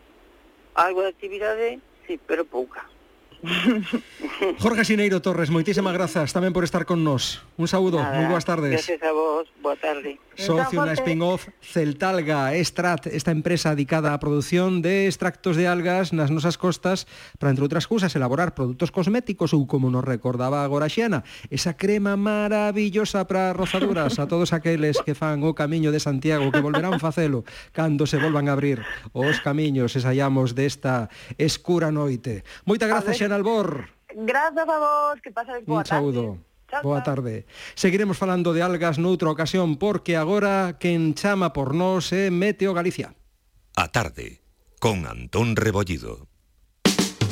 algo 0.76 1.02
de 1.02 1.10
actividade, 1.10 1.80
sí, 2.06 2.20
pero 2.28 2.46
pouca. 2.46 2.86
Jorge 4.60 4.84
Sineiro 4.86 5.22
Torres, 5.22 5.50
moitísimas 5.54 5.94
grazas 5.94 6.34
tamén 6.34 6.52
por 6.52 6.66
estar 6.66 6.84
con 6.84 7.06
nós. 7.06 7.46
Un 7.56 7.70
saúdo, 7.70 8.02
Nada, 8.02 8.18
moi 8.18 8.28
boas 8.28 8.44
tardes. 8.44 8.74
Gracias 8.74 9.02
a 9.06 9.12
vos, 9.14 9.48
boa 9.62 9.78
tarde. 9.78 10.20
Socio 10.36 10.84
na 10.84 10.92
spin-off 11.00 11.48
Celtalga 11.64 12.52
Estrat, 12.60 13.08
esta 13.08 13.32
empresa 13.32 13.72
dedicada 13.72 14.12
á 14.12 14.20
produción 14.20 14.84
de 14.84 15.08
extractos 15.08 15.56
de 15.56 15.70
algas 15.70 16.12
nas 16.12 16.28
nosas 16.28 16.60
costas 16.60 17.08
para, 17.40 17.56
entre 17.56 17.64
outras 17.64 17.88
cousas, 17.88 18.12
elaborar 18.12 18.52
produtos 18.52 18.92
cosméticos 18.92 19.56
ou, 19.56 19.64
como 19.64 19.88
nos 19.88 20.04
recordaba 20.04 20.68
agora 20.68 20.92
Xiana, 20.92 21.24
esa 21.48 21.80
crema 21.80 22.20
maravillosa 22.20 23.24
para 23.24 23.56
rozaduras 23.56 24.20
a 24.20 24.28
todos 24.28 24.52
aqueles 24.52 25.00
que 25.00 25.16
fan 25.16 25.40
o 25.48 25.56
Camiño 25.56 25.96
de 25.96 26.04
Santiago, 26.04 26.52
que 26.52 26.60
volverán 26.60 27.00
facelo 27.00 27.48
cando 27.72 28.04
se 28.04 28.20
volvan 28.20 28.52
a 28.52 28.60
abrir 28.60 28.84
os 29.16 29.40
camiños 29.40 29.96
e 29.96 30.04
saiamos 30.04 30.52
desta 30.52 31.08
escura 31.40 31.96
noite. 31.96 32.44
Moita 32.68 32.92
graza, 32.92 33.16
Xena, 33.16 33.35
Albor. 33.36 33.92
Grazas 34.16 34.68
a 34.68 34.78
vos, 34.80 35.22
que 35.22 35.32
pasades 35.32 35.66
boa 35.66 35.84
Un 35.84 35.86
saúdo. 35.86 36.24
Tarde. 36.24 36.56
Chao, 36.72 36.82
boa 36.82 37.04
tarde. 37.04 37.46
Seguiremos 37.76 38.18
falando 38.18 38.56
de 38.56 38.64
algas 38.64 38.98
noutra 38.98 39.30
ocasión 39.30 39.78
porque 39.78 40.18
agora 40.18 40.82
quen 40.82 41.14
chama 41.14 41.54
por 41.54 41.76
nós 41.76 42.10
é 42.16 42.32
Meteo 42.32 42.74
Galicia. 42.74 43.14
A 43.76 43.92
tarde 43.92 44.42
con 44.80 45.06
Antón 45.06 45.54
Rebollido. 45.54 46.32